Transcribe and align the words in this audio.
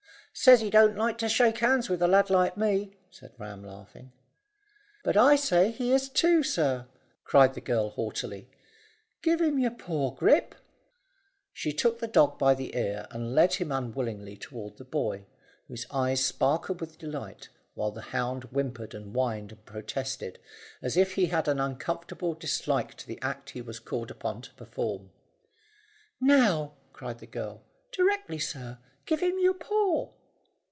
"Says 0.33 0.61
he 0.61 0.69
don't 0.69 0.95
like 0.95 1.17
to 1.17 1.27
shake 1.27 1.57
hands 1.57 1.89
with 1.89 2.01
a 2.01 2.07
lad 2.07 2.29
like 2.29 2.55
me," 2.55 2.95
said 3.11 3.33
Ram, 3.37 3.65
laughing. 3.65 4.13
"But 5.03 5.17
I 5.17 5.35
say 5.35 5.71
he 5.71 5.91
is 5.91 6.07
to, 6.07 6.41
sir," 6.41 6.87
cried 7.25 7.53
the 7.53 7.59
girl 7.59 7.89
haughtily. 7.89 8.49
"Give 9.21 9.41
him 9.41 9.59
your 9.59 9.71
paw, 9.71 10.11
Grip." 10.11 10.55
She 11.51 11.73
took 11.73 11.99
the 11.99 12.07
dog 12.07 12.39
by 12.39 12.55
the 12.55 12.73
ear 12.77 13.07
and 13.11 13.35
led 13.35 13.55
him 13.55 13.73
unwillingly 13.73 14.37
toward 14.37 14.77
the 14.77 14.85
boy, 14.85 15.25
whose 15.67 15.85
eyes 15.91 16.23
sparkled 16.25 16.79
with 16.79 16.97
delight 16.97 17.49
while 17.75 17.91
the 17.91 18.01
hound 18.01 18.43
whimpered 18.45 18.93
and 18.93 19.11
whined 19.13 19.51
and 19.51 19.65
protested, 19.65 20.39
as 20.81 20.95
if 20.95 21.15
he 21.15 21.25
had 21.25 21.49
an 21.49 21.59
unconquerable 21.59 22.35
dislike 22.35 22.93
to 22.95 23.05
the 23.05 23.19
act 23.21 23.49
he 23.49 23.61
was 23.61 23.79
called 23.81 24.09
upon 24.09 24.41
to 24.43 24.53
perform. 24.53 25.11
"Now," 26.21 26.75
cried 26.93 27.19
the 27.19 27.27
girl, 27.27 27.63
"directly, 27.91 28.39
sir. 28.39 28.79
Give 29.05 29.19
him 29.21 29.37
your 29.37 29.55
paw." 29.55 30.13